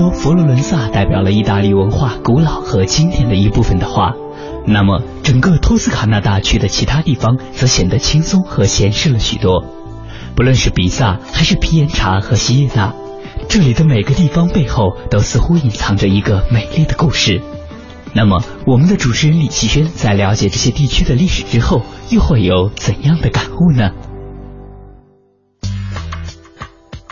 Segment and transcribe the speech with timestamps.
[0.00, 4.14] 说佛罗伦萨代表了意大利文化古老和经典的一部分的话，
[4.66, 9.62] 那么整个托斯卡纳大区的其他地方则显得轻松和闲适了许多。
[10.34, 12.94] 不论是比萨还是皮延查和西耶纳，
[13.46, 17.42] 这里的每个地方背后都似乎隐藏着一个美丽的故事。
[18.14, 23.90] 那么，我们的主持人李奇轩在了解这些地区的历史之后，又会有怎样的感悟呢？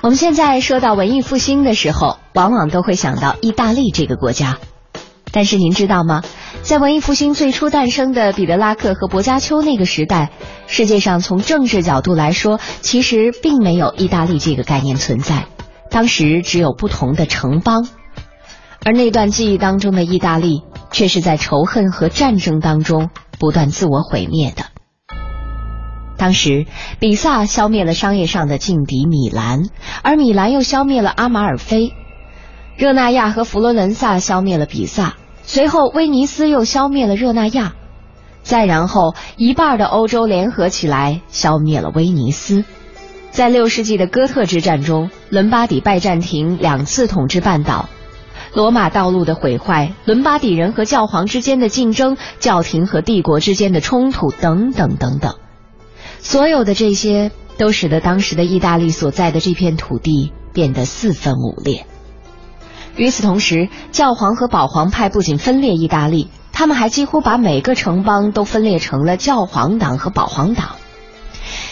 [0.09, 4.56] 我们现在说到文艺复兴的时候，往往都会想到意大利这个国家。
[5.33, 6.23] 但是您知道吗？
[6.62, 10.31] 在文艺复兴最初诞生的彼得拉克和薄伽丘那个时代，
[10.67, 15.45] 世界上从政治角度来说，其实并没有意大利这个概念存在。
[15.91, 17.87] 当时只有不同的城邦，
[18.87, 24.65] 而那段记忆当中的意大利，却是在仇恨和战争当中不断自我毁灭的。
[26.19, 26.67] 当时，
[26.99, 29.62] 比萨消灭了商业上的劲敌米兰，
[30.03, 31.95] 而米兰又消灭了阿马尔菲。
[32.77, 35.15] 热那亚和佛罗伦萨消灭了比萨，
[35.45, 37.75] 随后威尼斯又消灭了热那亚，
[38.43, 42.65] 再然后一半的欧洲联合起来消灭了威尼斯。
[43.31, 47.89] 在六世纪的哥特之战中，伦巴底拜占庭两次统治半岛，
[48.55, 55.35] 罗马道路的毁坏，伦巴底人和教皇之间的竞争，教廷和帝国之间的冲突，等等等等。
[56.21, 61.87] 所有的这些都使得当时的意大利所在的这片土地变得四分五裂。
[62.97, 70.71] 与此同时，教皇和保皇派不仅分裂意大利，他们还几乎把每个城邦都分裂成了教皇党和保皇党。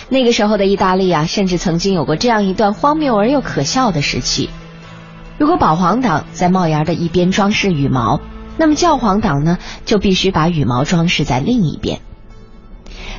[0.09, 4.51] 那个时候的意大利啊，甚至曾经有过这样一段荒谬而又可笑的时期：
[5.37, 8.21] 如果保皇党在帽檐的一边装饰羽毛，
[8.57, 12.01] 那么教皇党呢就必须把羽毛装饰在另一边。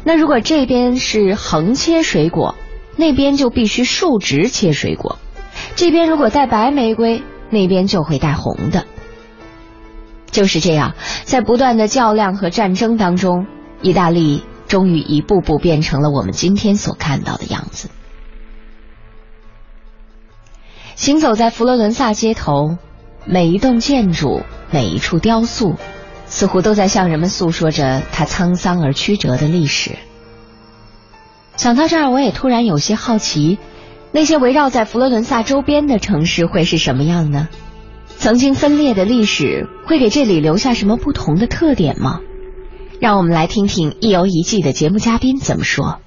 [0.03, 2.55] 那如果这边是横切水果，
[2.95, 5.17] 那边就必须竖直切水果；
[5.75, 8.85] 这边如果带白玫瑰，那边就会带红的。
[10.31, 10.93] 就是这样，
[11.23, 13.47] 在不断的较量和战争当中，
[13.81, 17.89] 意大利终于一步步变成了我们今天所看到的样子。
[20.95, 22.77] 行走在佛罗伦萨街头，
[23.25, 24.41] 每一栋建筑，
[24.71, 25.75] 每一处雕塑。
[26.29, 29.91] 似乎都在向人们诉说着它沧桑而曲折的历史。
[31.55, 33.57] 想到这儿，我也突然有些好奇，
[34.11, 37.47] 那些围绕在佛罗伦萨周边的城市会是什么样呢？
[38.17, 42.19] 曾经分裂的历史会给这里留下什么不同的特点吗？
[42.99, 45.99] 让我们来听听一游一季的节目嘉宾怎么说。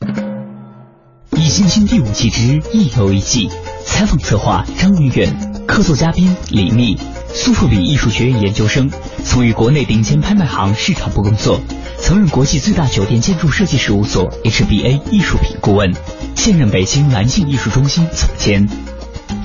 [1.36, 3.48] 《易星星》第五季之一游一季，
[3.84, 6.96] 采访策划张云远，客座嘉宾李密。
[7.36, 8.88] 苏富比艺术学院研究生，
[9.24, 11.60] 曾于国内顶尖拍卖行市场部工作，
[11.98, 15.92] 曾任国际最大酒店建筑设计事务所 HBA 艺术品顾问，
[16.36, 18.68] 现任北京蓝镜艺术中心总监。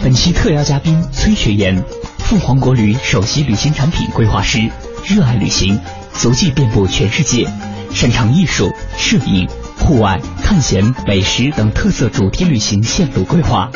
[0.04, 1.84] 本期特邀嘉宾崔学言，
[2.20, 4.70] 凤凰国旅首席旅行产品规划师，
[5.04, 5.80] 热爱旅行，
[6.14, 7.50] 足迹遍布全世界，
[7.92, 9.50] 擅长艺术、摄影、
[9.80, 13.72] 户外、探险、美食等特色主题旅行线路规划。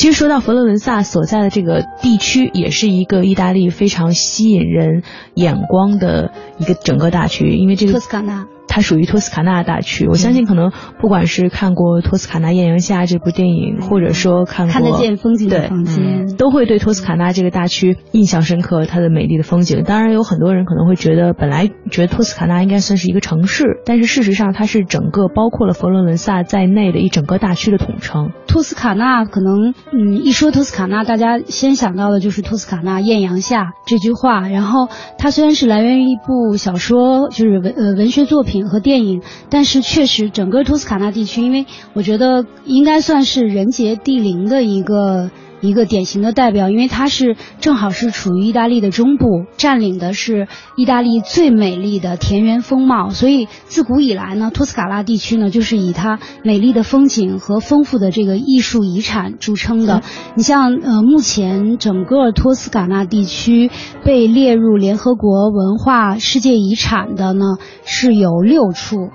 [0.00, 5.02] 其实说到佛罗伦萨所在的这个地区，也是一个意大利非常吸引人
[5.34, 10.06] 眼光的一个整个大区，因为这个托斯卡纳，它属于托斯卡纳大区。
[10.06, 10.70] 我相信可能
[11.00, 19.82] 不管是看过《托斯卡纳艳阳下》这部电影，或者说看过看得见风景的房间，都会对托斯卡纳这个大区印象深刻，它的美丽的风景。
[19.82, 28.30] 当然，有很多人可能会觉得，本来觉得托斯卡纳应该算是一个城市，但是事实上它是整个包括了佛罗伦萨在内的一整个大区的统称。
[28.46, 34.48] 托斯卡纳可能，嗯，一说托斯卡纳，大家先想到的就是托斯卡纳艳阳下这句话。
[34.48, 34.88] 然后
[35.18, 45.30] 它虽然是来源于一部小说，就是文呃文学作品和电影，但是确实整个托斯卡纳地区，因为我觉得应该算是人杰地灵的一个。
[45.60, 60.02] 一个典型的代表，因为它是正好是处于意大利的中部，占领的是意大利最美丽的田园风貌，所以自古以来呢，托斯卡纳地区呢就是以它美丽的风景和丰富的这个艺术遗产著称的。
[60.34, 63.70] 你像呃，目前整个托斯卡纳地区
[64.04, 67.44] 被列入联合国文化世界遗产的呢
[67.84, 69.10] 是有六处。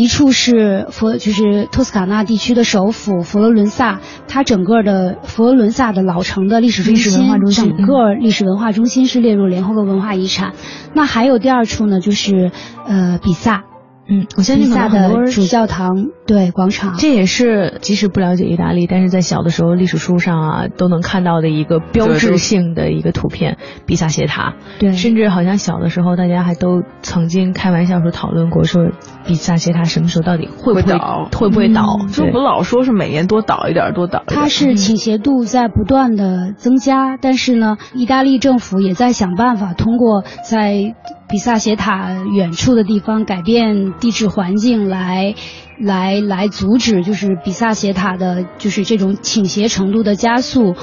[0.00, 10.54] 一处是佛，就是托斯卡纳地区的首府佛罗伦萨，它整个的佛罗伦萨的老城的历史中历史文化中心整个历史文化中心是列入联合国文化遗产。
[10.94, 12.50] 那还有第二处呢，就是
[12.86, 13.64] 呃比萨，
[14.10, 16.96] 嗯，我相比信很多人主教堂对广场。
[16.98, 24.54] 这也是即使不了解意大利，但是在小的时候历史书上啊都能看到的一个标志性的一个图片——比萨斜塔。
[24.80, 28.90] 对，甚至好像小的时候大家还都曾经开玩笑说讨论过，说
[29.24, 31.98] 比萨斜塔什么时候到底会不会会倒会不会倒？
[32.00, 34.40] 嗯就对不老说是每年多倒一点，多倒一点。
[34.40, 40.94] 它是倾斜度在不断的增加，但是呢，意大利政府也在想办法，通过在
[41.28, 45.34] 比萨斜塔远处的地方改变地质环境来。
[45.82, 50.74] 来来阻止，就是比萨斜塔的，就是这种倾斜程度的加速。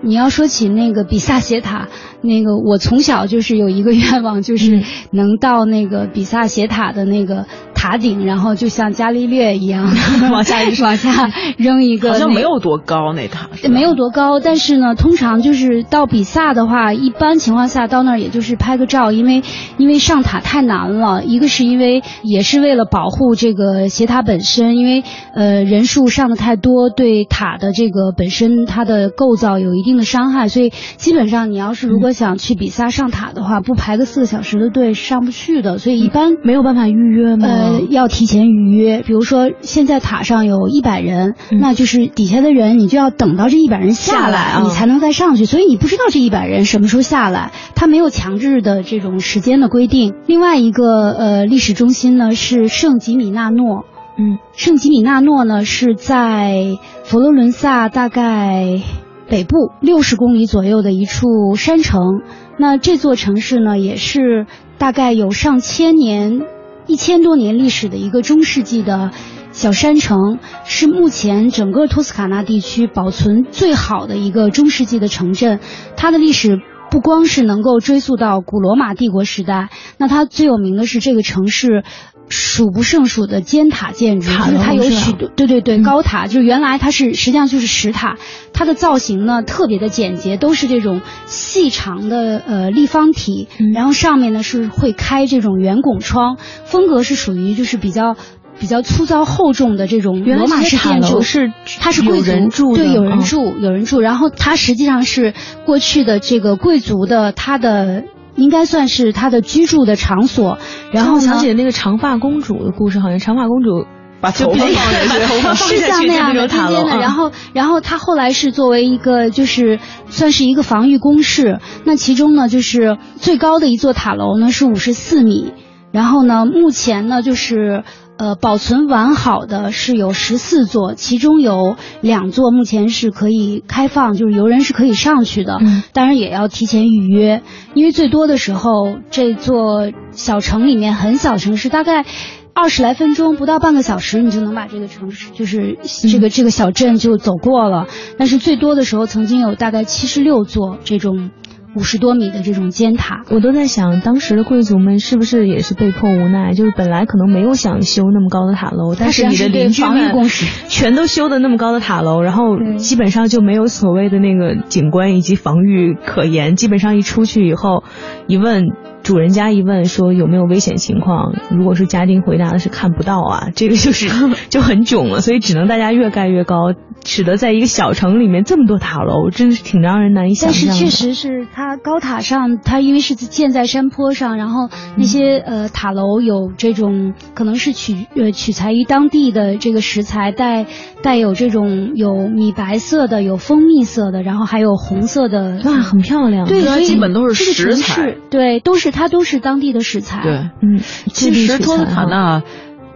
[0.00, 1.88] 你要说起那个比萨斜塔，
[2.22, 7.44] 那个我从小就是有一个愿望，就是能到那个比萨斜塔的那个
[7.86, 9.84] 塔顶，然后就像伽利略一样
[10.32, 19.42] 往下往下扔一个、好像没有多高那塔，没有多高，但是呢，通常就是到比萨的话，一般情况下到那儿也就是拍个照，因为
[19.78, 21.22] 因为上塔太难了。
[21.24, 35.78] 一个是因为也是为了保护这个斜塔本身，因为呃人数上的太多，对塔的这个本身它的构造有一定的伤害，所以基本上你要是如果想去比萨上塔的话，不排个四个小时的队是上不去的。
[35.78, 37.46] 所以一般没有办法预约吗？
[37.46, 39.02] 呃，要提前预约。
[39.02, 45.44] 比如说，现在塔上有一百人，那就是底下的人，你就要等到这一百人下下来啊你才能再上去。
[45.44, 50.14] 所以你不知道这一百人什么时候下来，他没有强制的这种时间的规定。
[50.26, 53.84] 另外一个呃历史中心呢是圣吉米纳诺。
[54.18, 58.80] 嗯，圣吉米纳诺呢是在佛罗伦萨大概
[59.28, 62.22] 北部六十公里左右的一处山城。
[62.58, 64.46] 那这座城市呢，也是
[64.78, 66.40] 大概有上千年、
[66.86, 69.10] 一千多年历史的一个中世纪的
[69.50, 75.58] 小山城，是目前整个托斯卡纳地区保存最好的一个中世纪的城镇。
[75.96, 76.60] 它的历史
[76.90, 81.82] 不光是能够追溯到古罗马帝国时代，那它最有名的是这个城市。
[82.28, 88.16] 数不胜数的尖塔建筑，就是它有许多对对对嗯高塔，就是原来它是实际上就是石塔，
[88.52, 98.16] 它的造型呢特别的简洁，都是这种细长的呃立方体，嗯然后上面呢是会开这种圆拱窗，风格是属于就是比较。
[98.58, 104.00] 比较粗糙厚重的这种罗马式建筑楼是它是贵族人住的对，有人嗯住，有人住。
[104.00, 105.34] 然后它实际上是
[105.66, 108.04] 过去的这个贵族的他的
[108.36, 110.58] 应该算是他的居住的场所。
[110.92, 113.86] 然后想起那个长发公主的故事，好像长发公主
[114.20, 119.78] 把头发放下去，头发放是像那样的尖尖的，嗯然后然后他后来是作为一个就是
[120.08, 125.52] 算是一个防御工事，那其中呢就是最高的一座塔楼呢是五十四米，
[125.92, 127.84] 然后呢目前呢就是。
[128.18, 137.42] 呃，保存完好的是有十四座，其中有两座目前是可以开放，就是游人是可以上去的，嗯当然也要提前预约，
[137.74, 142.06] 因为最多的时候这座小城里面很小城市，大概
[142.54, 145.76] 二十来分钟，不到半个小时，你就能把这个城市，就是
[146.10, 147.86] 这个、这个小镇就走过了。
[148.16, 151.30] 但是最多的时候，曾经有大概七十六座这种
[151.76, 153.22] 五十多米的这种尖塔。
[153.30, 156.54] 我都在想，当时的贵族们是不是也是被迫无奈？
[156.54, 160.12] 就是本来可能没有想修那么高的塔楼，但是你的邻居们
[160.68, 166.56] 全都修的那么高的塔楼，然后基本上就没有所谓的那个景观以及防御可言。
[166.56, 167.84] 基本上一出去以后，
[168.26, 168.70] 一问
[169.06, 174.08] 主人家一问说有没有危险情况，如果是家丁回答的是看不到啊，这个就是
[174.50, 180.70] 就很囧了，所以只能大家越盖越高，使得在一个小城里面这么多塔楼，真是挺让人难以想象。
[180.70, 190.66] 但是确实是它高塔上，它因为是建在山坡上，然后那些呃塔楼有这种可能是取呃取材于当地的这个食材，带
[191.06, 196.48] 带有这种有米白色的，有蜂蜜色的，然后还有红色的，哇，很漂亮。
[196.48, 200.20] 对，所以基本都是这个城食材，对，都是它都是当地的食材。
[200.24, 200.32] 对，
[200.62, 202.42] 嗯，其实托斯卡纳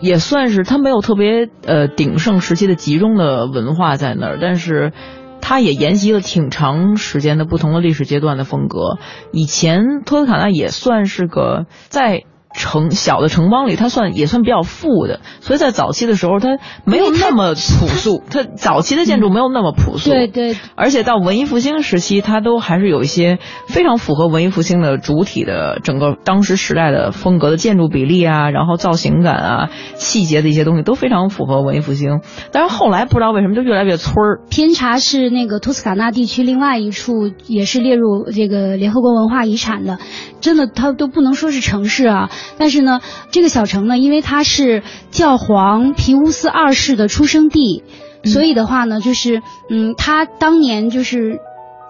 [0.01, 4.93] 也算是它没有特别呃鼎盛时期的集中的文化在那儿，但是
[5.41, 8.99] 它也沿袭了挺长时间的不同的历史阶段的风格。
[9.31, 12.25] 以前托斯卡纳也算是个在。
[12.53, 18.23] 城小的城邦里，它算也算比较富的，所以在早期的时候，它没有那么朴素。
[18.29, 20.57] 它早期的建筑没有那么朴素，对对。
[20.75, 32.21] 而且到文艺复兴时期，它都还是有一些非常符合文艺复兴的主体的整个当时时代的风格的建筑比例啊，然后造型感啊，细节的一些东西都非常符合文艺复兴。
[32.53, 34.41] 但是后来不知道为什么就越来越村儿。
[34.51, 39.99] 偏查是那个托斯卡纳地区另外一处也是列入这个联合国文化遗产的，
[40.41, 42.29] 真的它都不能说是城市啊。
[42.59, 47.83] 但是呢，这个小城呢，因为它是教皇皮乌斯二世的出生地，
[48.25, 51.39] 所以的话呢，就是嗯，他当年就是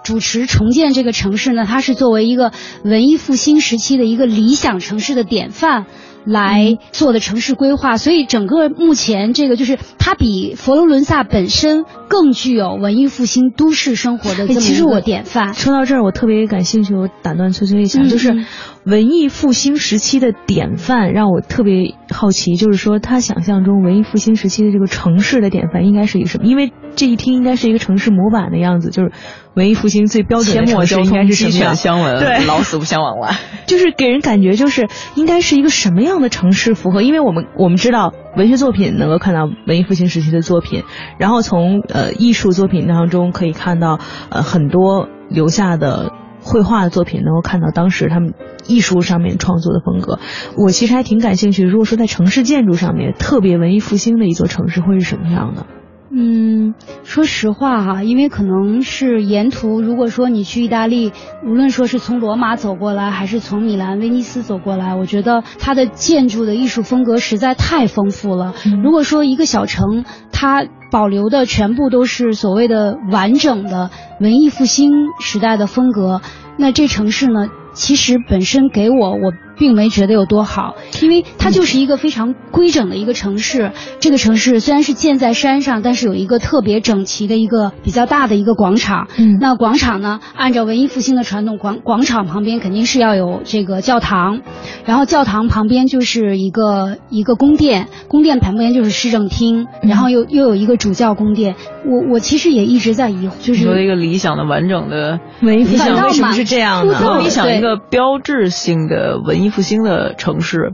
[0.04, 2.52] 主持重建这个城市呢，它是作为一个
[2.84, 5.86] 文艺复兴时期的一个理想城市的典范。
[6.26, 15.54] 来做的城市规划，所以整个目前这个就是它比佛罗伦萨本身更具有文艺复兴都市生活的这么一个典范。
[15.54, 18.44] 说到这儿，我特别感兴趣，我打断崔崔一下，就是
[18.86, 26.44] 文艺复兴时期的典范，让我特别好奇，就是说他想象中文艺复兴时期的这个城市的典范应该是一个什么？
[26.44, 29.12] 因为这一听应该是一个城市模板的样子，就是
[29.54, 31.74] 文艺复兴最标准的城市应该是什么样？
[31.74, 37.02] 相闻，对，老死不相往来，就是给人感觉就是应该是一个什么样的城市符合？
[37.02, 40.84] 因为我们我们知道文学作品能够看到文艺复兴时期的作品，
[41.18, 43.98] 然后从呃艺术作品当中可以看到
[44.30, 48.34] 呃很多留下的绘画的作品，能够看到当时他们
[48.66, 50.18] 艺术上面创作的风格。
[50.56, 55.66] 我其实还挺感兴趣，如果说在城市建筑上面特别文艺复兴的一座城市会是什么样的？
[56.12, 61.12] 嗯，说实话哈，因为可能是沿途，如果说你去意大利，
[61.46, 68.54] 无论说是从罗马走过来，还是从米兰、威尼斯走过来，我觉得它的建筑的艺术风格实在太丰富了。
[68.82, 76.20] 如果说一个小城，它保留的全部都是所谓的完整的文艺复兴时代的风格，
[76.56, 79.32] 那这城市呢，其实本身给我我。
[79.60, 83.72] 并没觉得有多好，因为它就是一个非常规整的一个城市。
[84.00, 89.08] 这个城市虽然是建在山上，但是有一个特别整齐的一个比较大的一个广场。
[89.18, 94.40] 嗯，那广场呢，按照文艺复兴的传统，广广场旁边肯定是要有这个教堂，
[94.86, 101.54] 然后教堂旁边就是一个一个宫殿，宫殿旁边就是市政厅，然后又又有一个主教宫殿。
[101.84, 107.20] 我我其实也一直在疑惑，就是说一个理想的完整的文艺复兴为什么是这样的？
[107.20, 109.49] 你想一个标志性的文艺。
[109.50, 110.72] 复兴的城市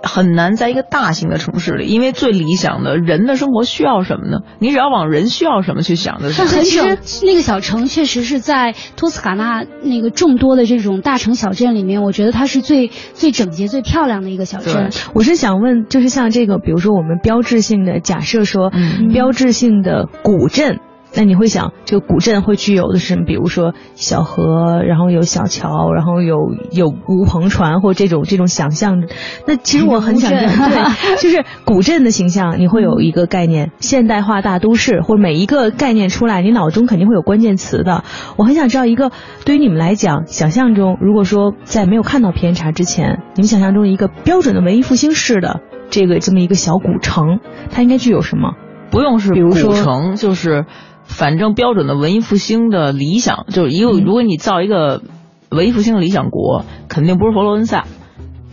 [0.00, 4.38] 很难在一个大型的城市里，因为最理想的人的生活需要什么呢？
[4.60, 6.30] 你只要往人需要什么去想的。
[6.38, 14.90] 但 其实那个小城确实是在托斯卡纳那个众多的这种大城小镇里面，我觉得它是最最整洁、最漂亮的一个小镇。
[15.14, 18.70] 我是想问，就是像这个，比如说我们标志性的，假设说
[19.12, 20.78] 标志性的古镇。
[21.14, 29.02] 那你会想，这个古镇会具有的是，比如说小河，然后有小桥，然后有有无篷船，或这种这种想象。
[29.46, 38.04] 那其实我很想 象，对，就是古镇的形象，你会有一个概念，现代化大都市，或者每一个概念出来，你脑中肯定会有关键词的。
[38.36, 39.10] 我很想知道一个，
[39.44, 48.52] 对于你们来讲，想象中，如果说在没有看到偏差之前，你们想象中一个标准的文艺复兴式的这个这么一个小古城，它应该具有什么？
[48.90, 50.66] 不用是古城，就是。
[51.08, 55.02] 反正标准的文艺复兴的理想，就是一个，如果你造一个
[55.48, 57.86] 文艺复兴的理想国，肯定不是佛罗伦萨，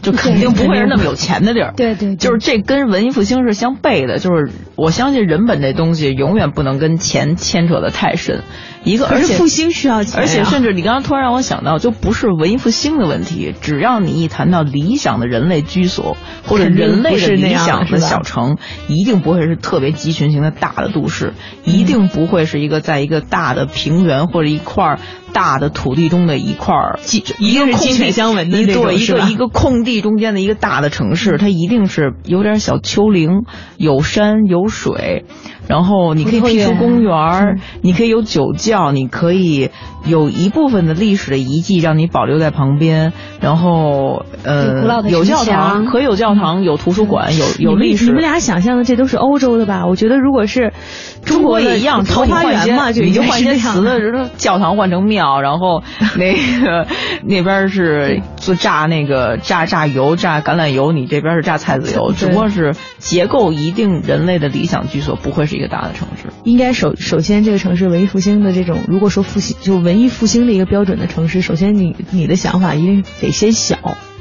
[0.02, 1.74] 就肯定不会是那么有钱的地儿。
[1.76, 4.18] 对对，就是这跟文艺复兴是相悖的。
[4.18, 8.44] 就是我相信人本这东西永远不能跟钱牵扯的太深。
[8.84, 13.52] 一个，而且复兴需要钱，而且甚至你刚刚突然让我想到，就不是文艺复兴的问题。
[13.60, 16.16] 只要你一谈到理想的人类居所
[16.46, 25.00] 或者人类的理想的小城，一定不会是特别集群型的大的都市，一定不会是一个在一个大的平原或者一块
[25.34, 27.00] 大的土地中的一块儿，
[27.40, 33.46] 一个鸡犬相闻的一对一个一个空地中间的一个大的城市，它一定是有点小丘陵，
[33.78, 35.26] 有山有有水，
[35.68, 39.70] 然后你可以辟出公园儿，你可以有酒窖，你可以
[40.06, 48.06] 有一部分的历史的遗迹让你保留在旁边，然后呃有教堂，可有教堂，有图书馆，有有历史。
[48.06, 49.86] 你们俩想象的这都是欧洲的吧？
[49.86, 50.74] 我觉得如果是
[51.26, 55.84] 中国也一样，桃花源嘛，就已经换些词了，教堂换成庙，然后
[56.16, 56.88] 那个
[57.24, 66.30] 那边是做榨那个榨榨油、榨橄榄油，你这边是榨菜籽油，只不过是结构一定，人类的理想居所不会是一个大的城市。
[66.44, 73.78] 应该首首先这个城市文艺复兴的这种，如果说复兴就文艺复兴的一个标准的城市，首先你你的想法一定得先小，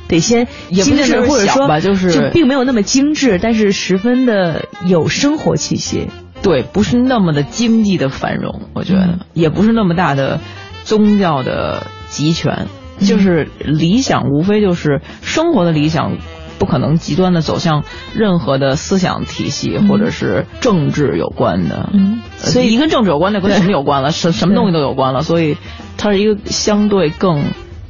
[0.08, 6.08] 得先精致，或者说就是就并没有那么精致，但是十分的有生活气息。
[6.44, 10.40] 对，不是那么的经济的繁荣，我觉得也不是那么大的
[10.84, 12.66] 宗教的集权，
[13.00, 16.18] 就是理想，无非就是生活的理想，
[16.58, 17.82] 不可能极端的走向
[18.14, 21.88] 任何的思想体系或者是政治有关的。
[21.94, 24.10] 嗯，所以一跟政治有关的跟什么有关了？
[24.10, 25.56] 什什么东西都有关了，所以
[25.96, 27.42] 它是一个相对更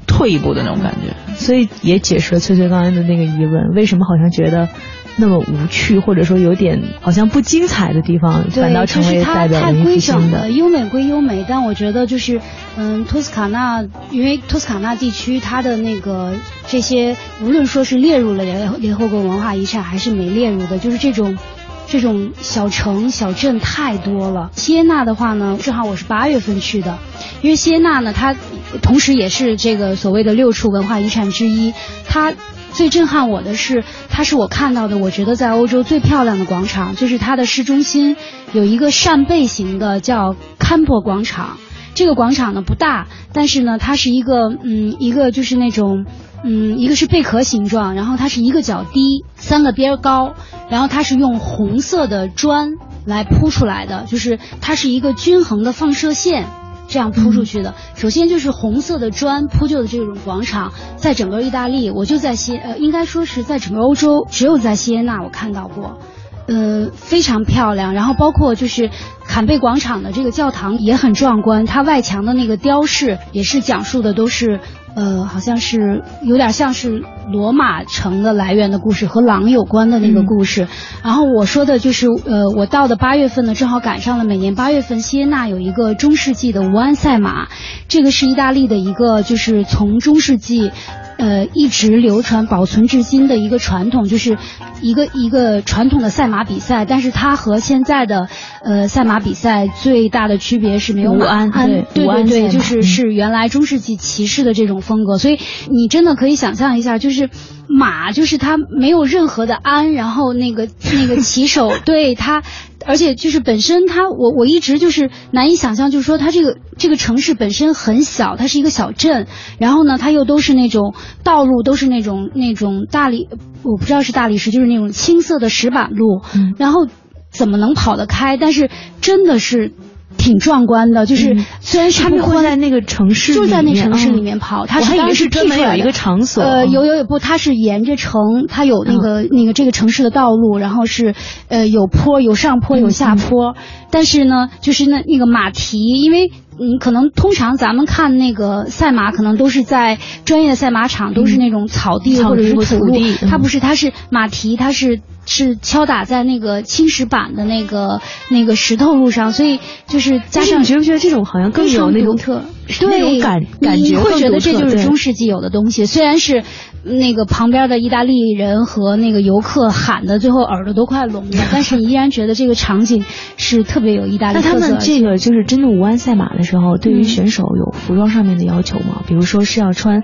[0.07, 1.35] 退一步的那种感觉。
[1.35, 4.69] 所以也解释了翠翠刚才的那个疑问：为什么好像觉得？
[5.17, 10.51] 那么无趣，或者说有点好像不精彩的地方，反倒成为代表文艺复兴的。
[10.51, 12.41] 优美归优美，但我觉得就是，
[12.77, 16.33] 嗯，托斯卡纳，因为托斯卡纳地区它的那个
[16.67, 21.39] 这些，无论说是列入了联联合国文化遗产，还是没列入的，就是这种
[21.87, 24.51] 这种小城小镇太多了。
[24.57, 26.99] 锡耶纳的话呢，正好我是八月份去的，
[27.41, 28.35] 因为锡耶纳呢，它
[28.83, 31.73] 同时也是这个所谓的六处文化遗产之一，
[32.09, 32.35] 它。
[32.75, 33.85] 最震撼我的是，
[34.17, 38.17] 它是我看到的，我觉得在欧洲最漂亮的广场，就是它的市中心
[38.53, 41.57] 有一个扇贝形的叫坎珀广场。
[41.97, 46.07] 这个广场呢不大，但是呢它是一个嗯一个就是那种
[46.45, 50.35] 嗯一个是贝壳形状，然后它是一个脚低，三个边高，
[50.71, 56.47] 然后它是用红色的砖来铺出来的，就是它是一个均衡的放射线。
[56.95, 65.99] 这样铺出去的，首先就是红色的砖铺就的这种广场，在整个意大利，我就在西呃，应该说是在整个欧洲，只有在锡耶纳我看到过，
[66.47, 67.95] 呃，非常漂亮。
[67.95, 68.91] 然后包括就是
[69.27, 74.61] 坎贝广场的这个教堂也很壮观，它外墙的那个雕饰也是讲述的都是。
[74.95, 80.69] 呃，好像是有点像是罗马城的来源的故事和狼有关的那个故事。
[81.03, 87.49] 然后我说的就是，呃，我到的八月份呢，正好赶上了每年八月份，锡耶纳有一个中世纪的吴安赛马，
[87.89, 90.71] 这个是意大利的一个，就是从中世纪。
[91.17, 94.37] 呃，一直流传保存至今的一个传统，就是
[94.83, 96.85] 一个一个传统的赛马比赛。
[96.87, 98.29] 但是它和现在的
[98.65, 105.19] 呃赛马比赛最大的区别是没有马鞍，对对对，就是是原来中世纪骑士的这种风格。
[105.19, 107.31] 所以你真的可以想象一下，就是
[107.69, 112.45] 马，就是它没有任何的鞍，然后那个那个骑手 对它。
[112.87, 119.27] 而且就是本身它，我我一直就是难以想象，就是说它这个这个城市本身很小，它是一个小镇，
[119.59, 123.29] 然后呢，它又都是那种道路都是那种那种大理，
[123.63, 126.21] 我不知道是大理石，就是那种青色的石板路，
[126.59, 126.87] 然后
[127.31, 128.37] 怎么能跑得开？
[128.37, 128.69] 但是
[129.01, 129.73] 真的是。
[130.17, 141.15] 挺壮观的，就是虽然他们会在那个城市，就在那城市里面跑，他是是专门有一个场所，呃，有有有不，它是沿着城，它有那个那个这个城市的道路，然后是
[141.49, 143.55] 呃有坡有上坡有下坡，
[143.91, 152.97] 但是呢，就是那那个马蹄，因为嗯可能通常咱们看那个赛马，可能都是在专业的赛马场，都是那种草地或者是土路，
[153.29, 155.01] 它不是，它是马蹄，它是。
[155.27, 165.87] 是敲打在那个青石板的那个那个石头路上，所以就是加上你，觉不觉得这种好像更有那种特对感感觉，会觉得这就是中世纪有的东西。
[165.87, 166.45] 虽然是
[166.85, 173.05] 那个旁边的意大利人和那个游客喊的，最后耳朵都快聋了， 但是你依然觉得这个场景
[173.37, 174.35] 是特别有意大利。
[174.35, 179.03] 那他们这个就是真的五安赛马的时候，对于选手有服装上面的要求吗？
[179.07, 180.03] 比如说是要穿。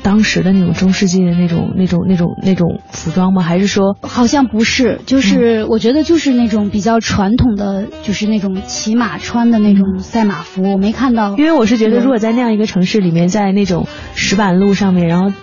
[0.00, 3.42] 当时的那种中世纪的那种、那种、那种、那种服装吗？
[3.42, 5.00] 还是说好像不是？
[5.06, 10.62] 就是我觉得就是那种比较传统的，就是那种骑马穿的那种赛马服。
[10.72, 15.36] 我没看到，因为我是觉得，如果在那样一个城市里面，在那种石板路上面，然后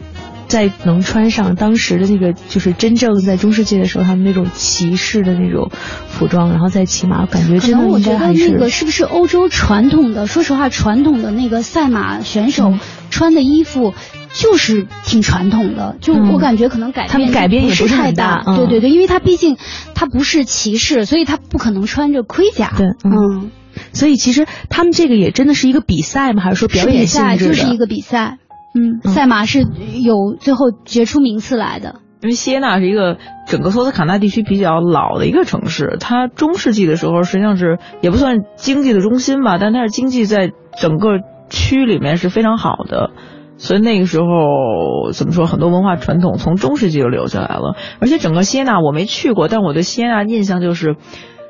[0.48, 5.72] 再能穿上当时的那个，就是真正在中世纪的时候他们那种骑士的那种
[6.08, 10.28] 服装，然后再骑马，感觉真的我觉得那个是不是欧洲传统的？
[10.28, 12.74] 说实话，传统的那个赛马选手
[13.10, 13.94] 穿的衣服。
[14.38, 19.56] 就是挺传统的，就我感觉可能改变改变也不是太大，对对对，因为他毕竟
[19.94, 22.74] 他不是骑士，所以他不可能穿着盔甲。
[22.76, 23.50] 对，嗯，
[23.94, 26.44] 所以其实他们这个也真的是一个比赛吗？
[26.44, 28.40] 还是说表演性质就是一个比赛，
[28.76, 29.62] 嗯，赛马是
[30.04, 31.96] 有最后决出名次来的。
[32.22, 43.12] 因为锡耶纳是一个整个托斯卡纳地区比较老的一个城市，它中世纪的时候实际上是也不算经济的中心吧，但它是经济在整个区里面是非常好的。
[43.58, 47.76] 所以那个时候怎么说，很多文化传统从中世纪就留下来了。
[48.00, 50.96] 而且整个锡耶纳我没去过，但我对锡耶纳印象就是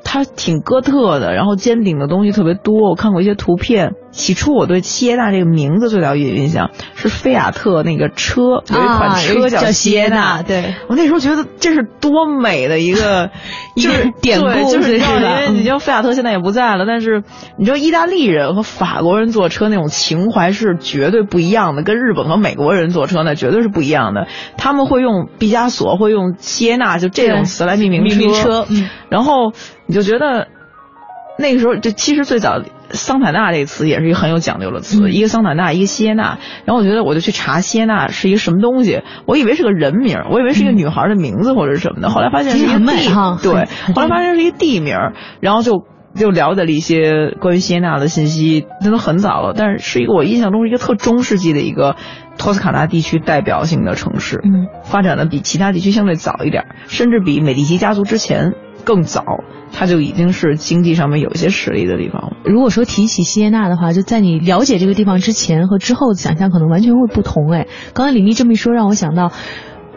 [0.06, 2.88] 它挺哥特的，然后尖顶的东西特别多。
[2.88, 3.94] 我看过一些图片。
[4.12, 13.28] 起初我对锡耶纳这个名字最早有印象是菲亚特那个车有一款车叫锡耶纳，对我那时候觉得这是多美的一个
[13.76, 13.92] 一个
[14.22, 14.96] 典故，就是？
[14.96, 17.24] 因为你知道菲亚特现在也不在了，但是
[17.58, 24.28] 你知道意大利人和法国人坐车那种情怀是绝对不一样的，跟日本和美国人坐车那绝对是不一样的。
[24.56, 29.52] 他们会用毕加索，会用锡耶纳就这种词来命名命名车，嗯，然后
[29.86, 30.48] 你就觉得
[31.38, 32.62] 那个时候，这其实最早。
[32.90, 36.38] 桑塔纳这个词也是一个很有讲究的词，一个桑塔纳，一个锡耶纳。
[36.64, 43.08] 然后我觉得我就去查锡耶纳是一个什么东西，我以为是个人名，我以为是一个女孩的名字或者是什么的，后来发现是一个地，
[43.42, 44.96] 对，后来发现是一个地名，
[45.40, 45.82] 然后就
[46.14, 51.96] 就了解了一些关于锡耶纳的信息，那都很早了，但是是一个我印象中是一个特中世纪的一个
[52.38, 58.52] 托斯卡纳地区代表性的城市，嗯，发展的比其他地区相对早一点，甚至比美第奇家族之前。
[58.86, 59.24] 更早，
[59.72, 62.36] 它就已经是经济上面有一些实力的地方了。
[62.44, 67.50] 如果说提起锡耶纳的话，就在你了解这个地方之前和之后的想象可能完全会不同。
[67.50, 69.32] 哎，刚才李密这么一说，让我想到，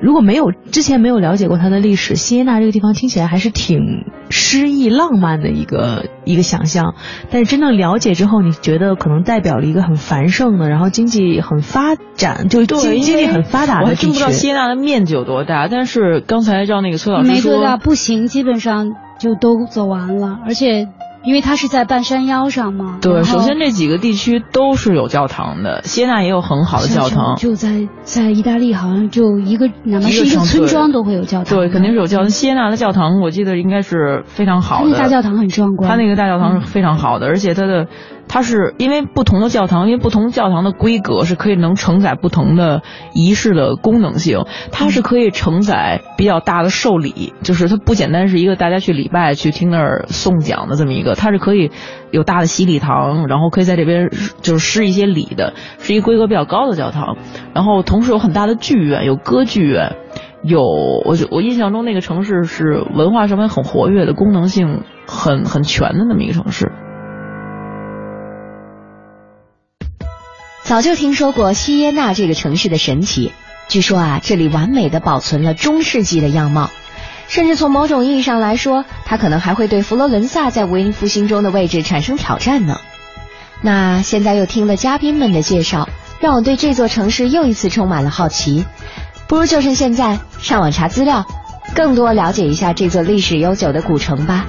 [0.01, 6.95] 如果没有之前没有了解过它的历史，锡耶纳这个地方听起来还是挺诗意浪漫的一个一个想象。
[7.29, 14.07] 但是真正了解之后，你觉得可能代表了一个很繁盛的，然后经济很发展，就经经济很发达的地区。
[14.07, 20.87] 我不知道锡耶纳的面积有多大，但是刚才让那个崔老师说，没多大，步行基本上就都走完了，而且。
[21.29, 22.97] 因为它是在半山腰上嘛。
[23.03, 27.35] 对，首先这几个地区都是有教堂的，锡耶纳也有很好的教堂。
[27.35, 31.55] 就在在意大利，好像就一个哪怕是一个村庄都会有教堂。
[31.55, 32.31] 对，肯定是有教堂。
[32.31, 34.89] 锡耶纳的教堂，我记得应该是非常好的。
[34.89, 35.87] 那大教堂很壮观。
[35.87, 37.85] 它那个大教堂是非常好的，而且它的。
[38.29, 44.45] 它是因为不同的教堂，因为不同教堂的规格是可以能承载不同的仪式的功能性。
[44.71, 51.71] 它是可以承载比较大的受礼，就是它不简单是一个大家去礼拜、去听那儿诵讲的这么一个，它是可以
[52.11, 54.11] 有大的洗礼堂，然后可以在这边
[54.41, 57.17] 就是施一些礼的，是一个规格比较高的教堂。
[57.55, 59.95] 然后同时有很大的剧院，有歌剧院，
[60.43, 60.61] 有
[61.03, 66.71] 我就我印象中那个城市是文化上面很活跃的，功能性很很全的那么一个城市。
[70.69, 73.31] 早就听说过锡耶纳这个城市的神奇，
[73.69, 76.69] 据说啊，这里完美的保存了中世纪的样貌，
[77.27, 82.79] 甚至从某种意义上来说，它可能还会对佛罗伦萨在文艺复兴中的位置产生挑战呢。
[83.63, 88.63] 那现在又听了嘉宾们的介绍，让我对这座城市又一次充满了好奇，
[89.27, 91.25] 不如就趁现在上网查资料，
[91.73, 94.45] 更多了解一下这座历史悠久的古城吧。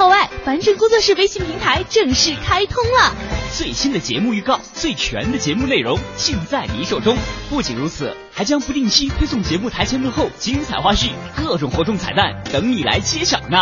[0.00, 0.30] 号外！
[0.46, 3.14] 凡尘工作室微信平台正式开通了，
[3.54, 7.14] 最新的节目预告、最全的节目内容尽在你手中。
[7.50, 13.58] 不仅如此，还将不定期推送节目台前幕后精彩花絮，各种活动彩蛋等你来揭晓呢。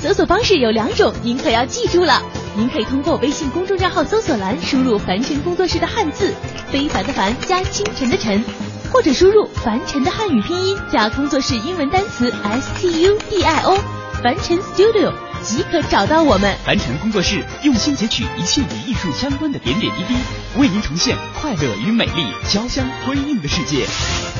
[0.00, 2.22] 搜索方式有两种，您可要记住了。
[2.56, 6.32] 您可以通过微信公众账号搜索栏输入“凡尘工作室”的汉字
[6.70, 8.44] “非凡”的凡加清晨的晨，
[8.92, 13.76] 或者输入“凡尘”的汉语拼音加工作室英文单词 S T U D I O，
[14.24, 16.56] 凡尘 Studio 即可找到我们。
[16.64, 20.14] 凡尘工作室用心截取一切与艺术相关的点点滴滴，
[20.58, 23.84] 为您重现快乐与美丽交相辉映的世界。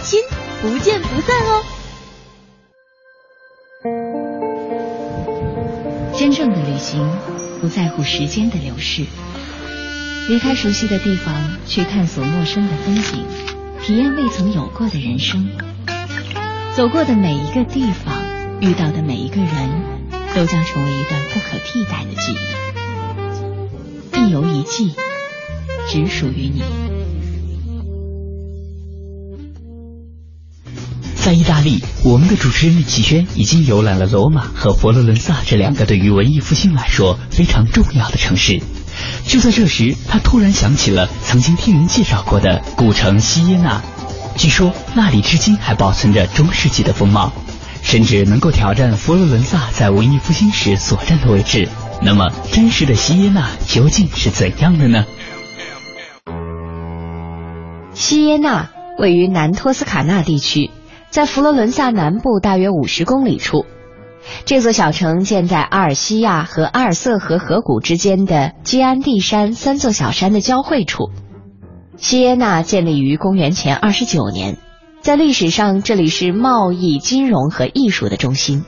[0.03, 0.19] 亲，
[0.63, 1.63] 不见不散哦。
[6.19, 7.07] 真正的旅行，
[7.61, 9.05] 不在乎时间的流逝。
[10.31, 11.35] 离开熟悉的地方，
[11.67, 13.27] 去探索陌生的风景，
[13.83, 15.47] 体验未曾有过的人生。
[16.75, 18.24] 走过的每一个地方，
[18.61, 19.49] 遇到的每一个人，
[20.35, 24.27] 都将成为一段不可替代的记忆。
[24.27, 24.95] 一游一季，
[25.91, 26.63] 只属于你。
[31.15, 38.61] 在意大利，我们的主持人李启轩已经游览了罗马和佛罗伦萨这两个对于文艺复兴来说非常重要的城市。
[39.27, 43.83] 就在这时，他突然想起了曾经听人介绍过的古城锡耶纳，
[44.37, 47.33] 据说那里至今还保存着中世纪的风貌，
[47.85, 51.69] 甚至能够挑战佛罗伦萨在文艺复兴时所占的位置。
[52.03, 55.05] 那么，真实的锡耶纳究竟是怎样的呢？
[57.93, 60.71] 锡耶纳位于南托斯卡纳地区。
[61.11, 63.67] 在佛罗伦萨南部大约五十公里处，
[64.47, 71.11] 这座小城建在阿尔西亚和阿尔瑟河河谷之间的基安蒂山三座小山的交汇处。
[71.97, 74.59] 锡耶纳建立于公元前二十九年，
[75.05, 78.65] 在历史上这里是贸易、金融和艺术的中心。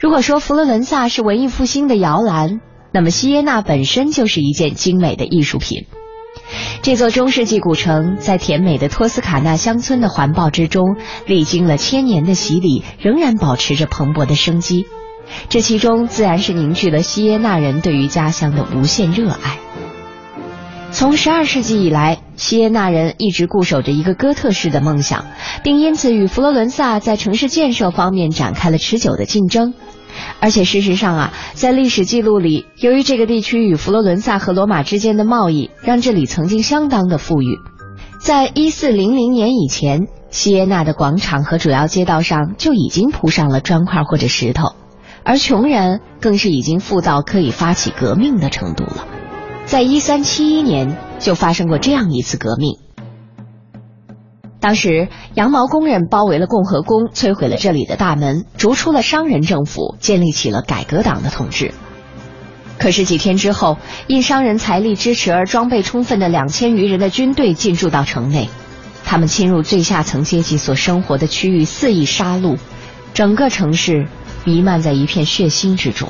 [0.00, 2.58] 如果说佛罗伦萨是文艺复兴的摇篮，
[2.92, 5.86] 那么锡耶纳本身就是一件精美的艺术品。
[6.82, 14.86] 这座中世纪古城在甜美的托斯卡纳乡村的环抱之中，历经了千年的洗礼，仍然保持着蓬勃的生机。
[15.48, 19.60] 这其中自然是凝聚了锡耶纳人对于家乡的无限热爱。
[20.90, 25.26] 从十二世纪以来，锡耶纳人一直固守着一个哥特式的梦想，
[25.62, 29.74] 并因此与佛罗伦萨在城市建设方面展开了持久的竞争。
[30.40, 37.58] 而且事实上啊，在历史记录里，由于这个地区与佛罗伦萨和罗马之间的贸易，让这里曾经相当的富裕。
[38.20, 44.74] 在一四零零年以前，锡耶纳的广场和主要街道上就已经铺上了砖块或者石头，
[45.22, 49.06] 而穷人更是已经富到可以发起革命的程度了。
[49.68, 52.78] 在一三七一年，就发生过这样一次革命。
[54.60, 61.74] 当时，羊毛工人包围了共和宫，摧毁了这里的大门，逐出了商人政府，建立起了改革党的统治。
[62.78, 63.76] 可是几天之后，
[64.06, 68.48] 因商人财力支持而装备充分的两千余人的军队进驻到城内，
[69.04, 72.56] 他们侵入最下层阶级所生活的区域，肆意杀戮，
[73.12, 74.08] 整个城市
[74.44, 76.08] 弥漫在一片血腥之中。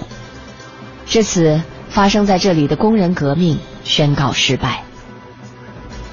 [1.07, 4.85] 至此，发生在这里的工人革命宣告失败。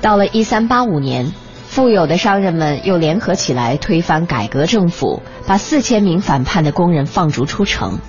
[0.01, 1.33] 到了一三八五年。
[1.67, 7.99] 富有的商人们又联合起来推翻改革政府，把四千名反叛的工人放逐出城。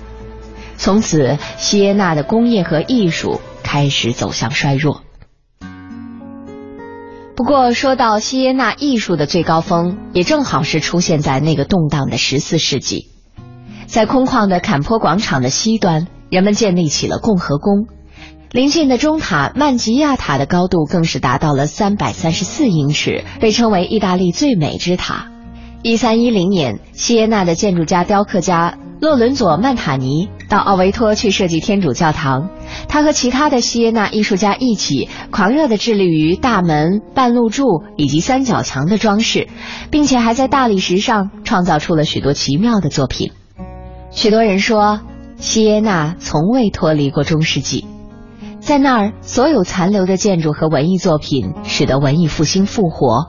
[0.77, 5.01] 从此，锡耶纳的工业和艺术开始走向衰弱。
[7.35, 13.09] 不过，说到锡耶纳艺术的最高峰，也正好是出现在那个动荡的十四世纪，
[13.85, 17.87] 在空旷的坎坡广场的西端，人们建立起了共和宫。
[18.51, 25.27] 临近的中塔曼吉亚塔的高度更是达到了三百三十四英尺，被称为意大利最美之塔。
[25.83, 32.49] 一三一零年，锡耶纳的建筑家、雕刻家洛伦佐·曼塔尼到奥维托去设计天主教堂。
[32.87, 39.49] 他和其他的锡耶纳艺术家一起，狂热地致力于大门、半路柱以及三角墙的装饰，
[39.91, 43.33] 并且还在大理石上创造出了许多奇妙的作品。
[44.09, 45.01] 许多人说，
[45.37, 47.85] 锡耶纳从未脱离过中世纪。
[48.59, 53.27] 在那儿，所有残留的建筑和文艺作品使得文艺复兴复活，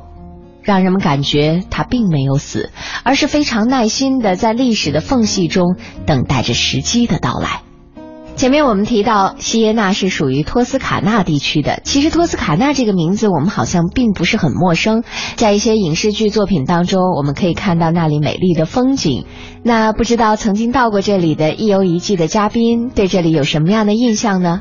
[0.62, 2.70] 让人们感觉它并没有死，
[3.04, 7.62] 而是非常耐心的在历史的缝隙中等待着时机的到来。
[8.38, 11.80] 前面我们提到，锡耶纳是属于托斯卡纳地区的。
[11.82, 15.02] 其实，托斯卡纳这个名字我们好像并不是很陌生，
[15.34, 19.26] 在一些影视剧作品当中，我们可以看到那里美丽的风景。
[19.64, 24.60] 那不知道曾经到过这里的一游一季的嘉宾，对这里有什么样的印象呢？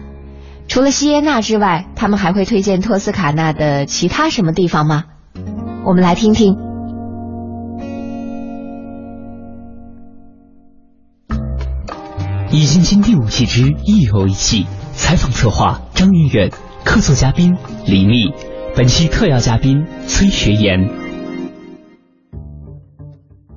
[0.67, 5.03] 除了锡耶纳之外，他们还会推荐托斯卡纳的其他什么地方吗？
[5.85, 6.55] 我们来听听。
[12.49, 16.49] 《易筋经》第五季之一游一季，采访策划张云远，
[16.85, 18.31] 客座嘉宾李密，
[18.73, 20.89] 本期特邀嘉宾崔学言。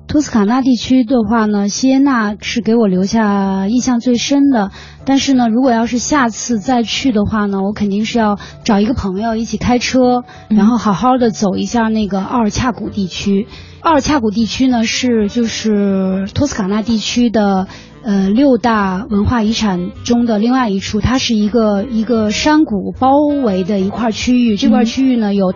[0.07, 4.71] 托斯卡纳地区的话呢，锡耶纳是给我留下印象最深的。
[5.05, 13.47] 但是呢，如果要是下次再去的话呢，我肯定是要找一个朋友一起开车，然后好好的走一下那个奥尔恰谷地区。
[13.79, 17.67] 奥尔恰谷地区呢是就是托斯卡纳地区的
[18.03, 24.57] 呃六大文化遗产中的另外一处，它是一个一个山谷包围的一块区域。
[24.57, 25.53] 这块区域呢有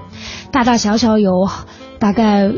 [0.51, 1.47] 大大小小有
[1.99, 2.51] 大概。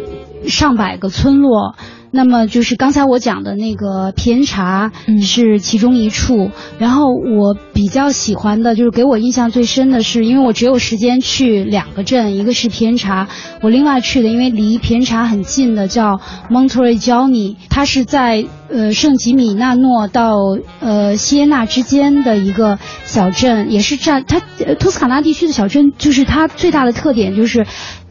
[0.45, 1.75] 上百个村落，
[2.11, 4.91] 那么就是刚才我讲的那个皮恩查
[5.21, 6.51] 是其中一处。
[6.79, 13.27] 然后我比较喜欢的就是给我印象最深的是，因为我只有时间去两个镇，一个是皮恩查，
[13.61, 20.35] 我另外去的因为离皮恩查很近的叫 Monterey 它是在呃圣吉米纳诺到
[20.79, 27.65] 呃锡耶纳之间的一个小镇，也是占它呃托斯卡纳地区的小镇，就是它最大的特点就是。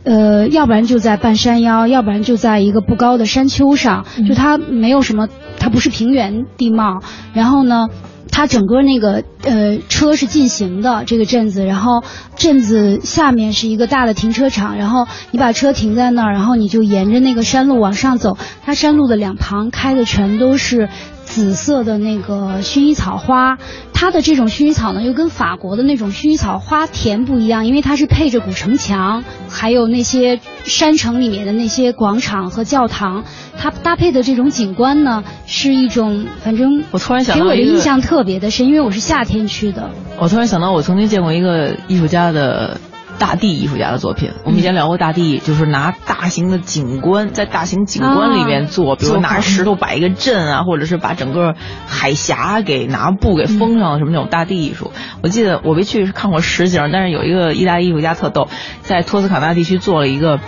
[0.07, 7.03] 呃，要不然就在半山腰，要不然就在一个不高的山丘上，就它没有什么，它不是平原地貌。
[7.35, 7.89] 然后呢，
[8.31, 12.05] 它整个那个呃车是进行的这个镇子，然后
[12.37, 20.89] 镇子下面是一个大的停车场，然后你把车停在那儿，然后你就沿着那个山路往上走，它山路的两旁开的全都是。
[21.27, 23.59] 紫色的那个薰衣草花，
[23.93, 33.25] 它的这种薰衣草呢，又跟法国的那种薰衣草花田不一样，因为它是配着古城墙，还有那些山城里面的那些广场和教堂，
[33.59, 39.91] 它搭配的这种景观呢，是一种反正我突然想给我的印象特别的深，因为我是夏天去的。
[40.19, 42.81] 我突然想到，我曾经见过一个艺术家的。
[43.19, 51.55] 大地艺术家的作品，我们以前聊过大地，就是拿大型的景观在大型景观里面做，比如拿石头摆一个阵啊，或者是把整个
[51.87, 54.93] 海峡给拿布给封上了，什么那种大地艺术。
[55.23, 58.49] 我记得我没去是看过实景，但是有一个意大利艺术家特逗，
[58.83, 60.39] 在托斯卡纳地区做了一个，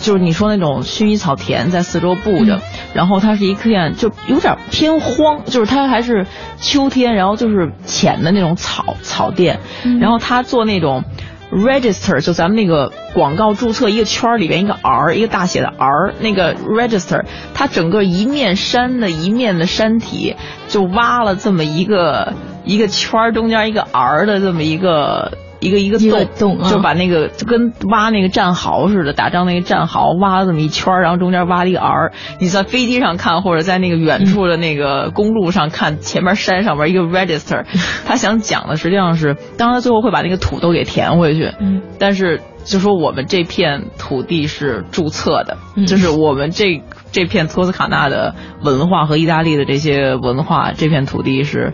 [0.00, 2.60] 就是你说那种薰衣草田在四周布着，
[2.92, 6.26] 然后它是一片就有点偏荒，就是它还是
[6.58, 9.60] 秋天，然后就是浅的那种草草甸，
[10.00, 11.04] 然后他做那种。
[11.50, 20.36] Register 就咱们那个广告注册一个圈儿里边一个 R 一个大写的 R 那个 register 它整个一面山的一面的山体
[20.68, 25.45] 就挖了这么一个一个圈儿中间一个 R 的这么一个。
[25.60, 25.98] 一个一个
[26.38, 32.12] 洞洞，就把那个就跟挖那个战壕似的，打仗那个战壕挖了这么一圈，然后中间挖了一个 R。
[32.40, 37.64] 你在飞机上看，或者在那个远处的那个公路上看，前面山上边一个 register。
[38.06, 41.52] 他想讲的实际上是，当然他最后会把那个土都给填回去。
[41.58, 41.82] 嗯。
[41.98, 45.56] 但是就说我们这片土地是注册的，
[45.86, 51.72] 就是我们这这片托斯卡纳的文化和意大利的这些文化，这片土地是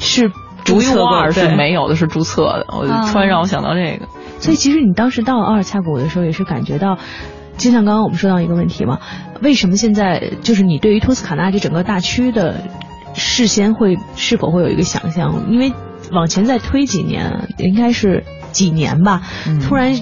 [0.00, 0.30] 是。
[0.70, 2.66] 独一无二是没有的，是注册的。
[2.68, 4.06] 我突然让我想到这个，
[4.38, 6.98] 所以其实你当时到阿尔恰谷的时候，也是感觉到，
[7.56, 8.98] 就像刚刚我们说到一个问题嘛，
[9.42, 12.62] 为什么现在就是你对于托斯卡纳这整个大区的
[13.14, 15.46] 事先会是否会有一个想象？
[15.50, 15.72] 因为
[16.12, 19.22] 往前再推几年，应该是几年吧，
[19.66, 19.94] 突然。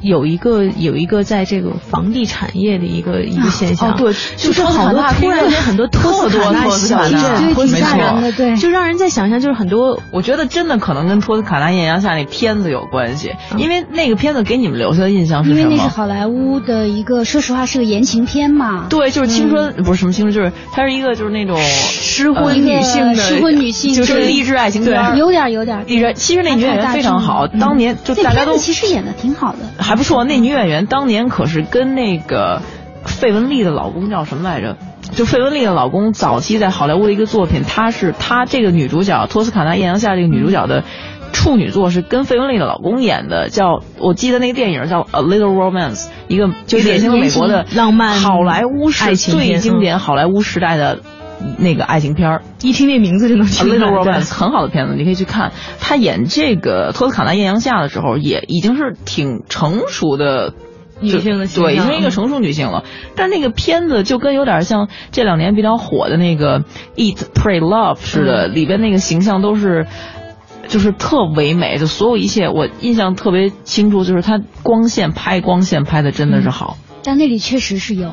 [0.00, 7.20] 有一个有一个在这个房地产业的一个一个现象，对，就是好多突然间很多托斯卡纳小镇，
[7.56, 15.60] 没错，对，就让人在想象，就是很多，我觉得真的可能跟托斯卡纳艳阳下那片子有关系，因为那个片子给你们留下的印象是什么？
[15.62, 18.86] 因为那是好莱坞的一个，说实话是个言情片嘛。
[18.88, 26.14] 对，就是青春，不是什么青春，就是它是一个就是那种失婚女性的失婚女性，就是励志爱情片，有点有点励志。
[26.14, 29.58] 其实那女演员非常好，当年就大家都其实演的挺好的。
[29.88, 32.60] 还不错，那女演员当年可是跟那个
[33.06, 34.76] 费雯丽的老公叫什么来着？
[35.12, 40.84] 就费雯丽的老公早期在好莱坞的一个作品，她是她这个女主角托斯卡纳艳阳下这个女主角的
[41.32, 50.98] 处女作是跟费雯丽的老公演的，叫我记得那个电影叫《A Little Romance》，一个就典型的美国的浪漫好莱坞是最经典好莱坞时代的。
[51.58, 55.52] 那个爱情片儿，一听那名字就能听出来，很好的片子，你可以去看。
[55.80, 60.52] 他演这个托斯卡纳艳阳下的时候，也已经是挺成熟的
[61.00, 62.84] 女性的对，已经是一个成熟女性了。
[63.14, 66.60] 但那个片子就跟有点像这两年比较火的那个
[66.96, 69.86] 《Eat Pray Love》似的，里边那个形象都是
[70.66, 76.76] 就是特唯美，就所有一切我印象特别清楚，就是它光线拍光线拍的真的是好。
[77.04, 78.12] 但那里确实是有。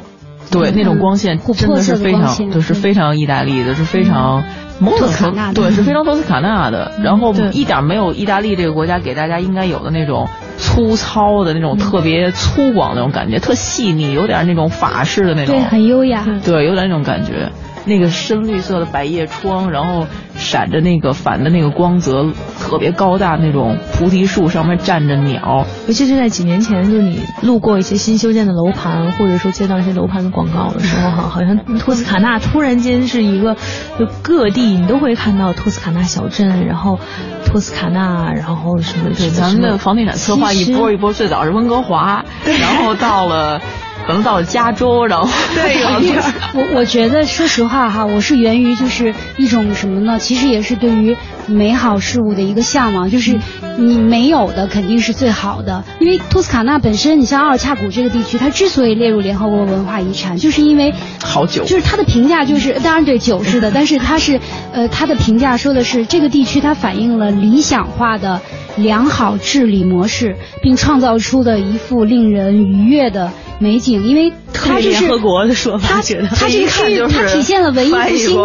[0.51, 4.43] 对，那种光线真的是非常，就是非常意大利的，是非常
[4.79, 6.91] 托斯卡对，是非常托斯卡纳的。
[7.03, 10.27] 然后一点没有意大利这个国家给大家应该有的那种
[10.57, 17.51] 粗糙的那种特别粗犷那种感觉，特细腻，有点那种法式的那种，对，很优雅，对，有点那种感觉。
[17.85, 22.25] 那个深绿色的百叶窗，然后闪着那个反的那个光泽，
[22.59, 25.65] 特别高大那种菩提树上面站着鸟。
[25.87, 33.55] 尤其是在几年前，就你路过一些新修建的楼盘，或者说接到一些楼盘的广告的时候，哈，好像托斯卡纳突然间是一个，
[33.99, 36.99] 就各地你都会看到托斯卡纳小镇，然后
[37.45, 43.61] 托斯卡纳，然后什么对，咱们的房地产策划一波一波，最早是温哥华，然后到了。
[44.07, 45.83] 可能到了加州，然后 对，
[46.53, 50.19] 我我觉得，说实话哈，我是源于就是一种什么呢？
[50.19, 51.15] 其实也是对于
[51.47, 53.39] 美好事物的一个向往，就是
[53.77, 55.83] 你没有的肯定是最好的。
[55.99, 60.93] 因为托斯卡纳本身，你像阿尔恰谷这个地区，它之所以列入联合国文化遗产，就是因为
[61.23, 64.39] 好酒，就是它的评价就是，当然对酒是的， 但是它是
[64.71, 68.39] 呃，它的评价说的是这个地区它反映了理想化的
[68.75, 73.31] 良好治理模式，并创造出的一副令人愉悦的。
[73.59, 75.95] 美景，因为它这是联合国的说法，它
[76.35, 78.35] 它这是它体现了文艺复兴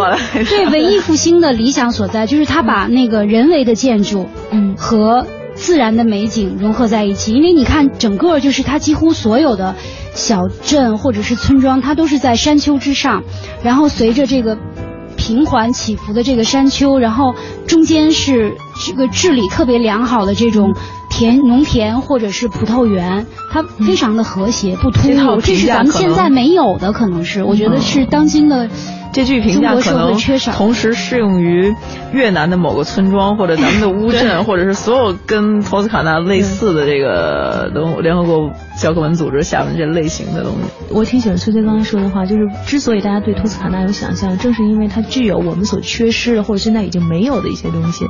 [0.49, 7.33] 对文艺复兴的理想所在，就是它把那个人为的建筑，嗯，和自然的美景融合在一起。
[7.33, 9.75] 因为你看，整个就是它几乎所有的
[10.13, 13.23] 小镇或者是村庄，它都是在山丘之上，
[13.63, 14.57] 然后随着这个
[15.21, 17.35] 平缓起伏的这个山丘，然后
[17.67, 20.73] 中间是这个治理特别良好的这种。
[21.13, 28.69] 田农田或者是葡萄园，它非常的和谐，不突兀，这是咱们现在没有的，可能是我觉得是当今的。
[29.13, 30.17] 这句评价可能
[30.53, 31.75] 同时适用于
[32.13, 40.93] 越南的某个村庄，或者咱们的乌镇，或者是所有跟托斯卡纳类似的这个联联合国教科文组织下面这类型的东西。
[40.93, 48.05] 我挺喜欢崔崔刚才说的话，就是之所以大家对托斯卡纳有想象，正是因为它具有我们所缺失的或者现在已经没有的一些东西。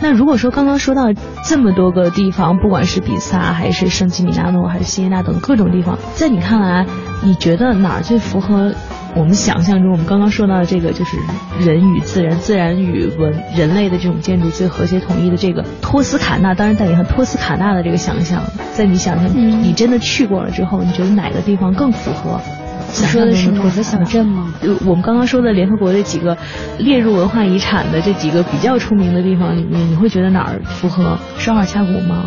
[0.00, 1.12] 那如果说刚刚说到
[1.44, 6.86] 这么多个地方，不管是比萨还是圣吉米纳诺还是锡耶纳等各种地方，在你看来，
[7.22, 8.72] 你觉得哪儿最符合？
[9.16, 11.16] 我们想象中，我们刚刚说到的这个，就是
[11.60, 18.42] 人与自然、自然与文人类的这种建筑最和谐统一的这个托斯卡纳，当然带你和托斯卡纳的这个想象，
[18.72, 19.30] 在你想象，
[19.62, 22.40] 你真的去过了之后，你觉得哪个地方更符合？
[22.96, 24.52] 你说的是哪个小镇吗？
[24.84, 26.36] 我们刚刚说的联合国的几个
[26.78, 31.18] 列入文化遗产的这几个比较出名的地方里面，你会觉得哪儿符合？
[31.38, 32.26] 是阿尔恰谷吗？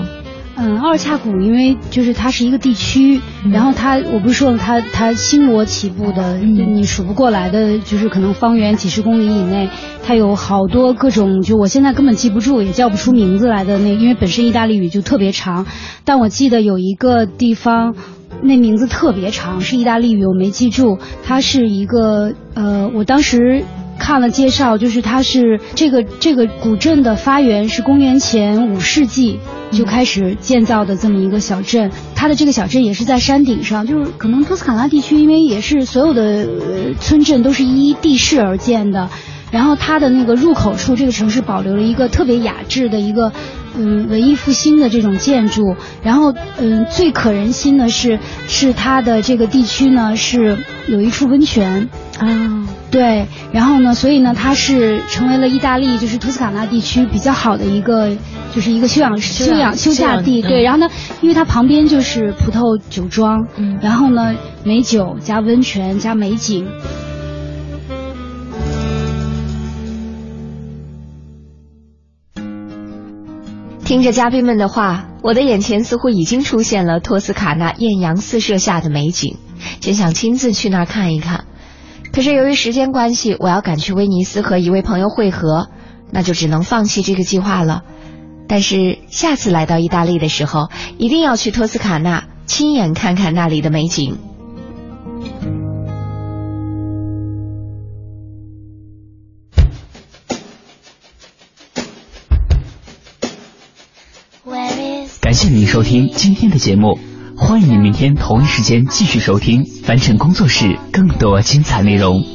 [0.59, 9.69] 嗯，奥尔恰谷因为就是它是一个地区，然后它我不是说了，它它星罗棋布的，你数不过来的，就是可能方圆几十公里以内，
[10.03, 15.67] 它有好多各种，就我现在根本记不住，也叫不出名字来的那，因为本身意大利语就特别长，
[16.05, 17.93] 但我记得有一个地方，
[18.41, 23.63] 那名字特别长，是意大利语，我没记住，它是一个呃，我当时。
[23.99, 29.39] 看了介绍，就是它是这个这个古镇的发源是公元前五世纪
[29.71, 31.91] 就开始建造的这么一个小镇。
[32.15, 39.09] 它的这个小镇也是在山顶上，就是可能托斯卡纳地区，因为也是所有的村镇都是依地势而建的。
[39.49, 43.31] 然后它的那个入口处，这个城市保留了一个特别雅致的一个
[43.77, 45.75] 嗯文艺复兴的这种建筑。
[46.03, 50.57] 然后嗯最可人心的是是它的这个地区呢是
[50.87, 52.65] 有一处温泉啊。
[52.89, 58.15] 对，然后呢，所以呢，它是成为了意大利就是托斯卡纳地区比较好的一个，
[58.55, 60.41] 就是一个休养休养休假地。
[60.41, 60.89] 对，然后呢，
[61.21, 66.65] 因为它旁边就是葡萄酒庄，嗯，然后呢，美酒加温泉加美景。
[73.87, 79.37] 听着嘉宾们的话，我的眼前似乎已经出现了托斯卡纳艳阳四射下的美景，
[79.79, 81.45] 真想亲自去那儿看一看。
[82.11, 85.69] 可是由于时间关系，我要赶去威尼斯和一位朋友会合，
[86.11, 87.83] 那就只能放弃这个计划了。
[88.49, 90.67] 但是下次来到意大利的时候，
[90.97, 94.17] 一定要去托斯卡纳亲眼看看那里的美景。
[105.37, 106.97] 谢您收听今天的节目，
[107.35, 112.25] 欢迎您明天同一时间继续收听凡尘工作室更多精彩内容。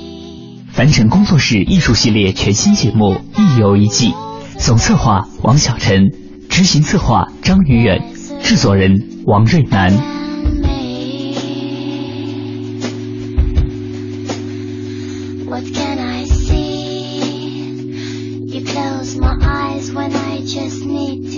[0.71, 4.11] 凡尘工作室艺术系列全新节目《一游一季》，
[4.57, 6.13] 总策划王小晨，
[6.49, 8.01] 执行策划张宇远，
[8.41, 9.93] 制作人王瑞南。
[20.45, 21.32] Just need